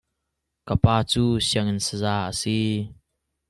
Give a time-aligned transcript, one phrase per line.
[0.67, 2.57] Ka pa cu sianginn saya a si.